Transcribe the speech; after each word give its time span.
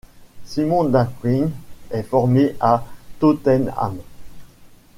Simon 0.45 0.85
Dawkins 0.89 1.51
est 1.91 2.01
formé 2.01 2.55
à 2.59 2.83
Tottenham. 3.19 3.99